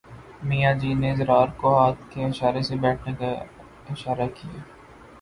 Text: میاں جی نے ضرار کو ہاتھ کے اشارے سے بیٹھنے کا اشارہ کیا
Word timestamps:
میاں 0.47 0.73
جی 0.79 0.91
نے 1.01 1.11
ضرار 1.15 1.47
کو 1.59 1.69
ہاتھ 1.77 2.01
کے 2.11 2.25
اشارے 2.25 2.61
سے 2.69 2.75
بیٹھنے 2.83 3.13
کا 3.19 3.31
اشارہ 3.91 4.27
کیا 4.35 4.59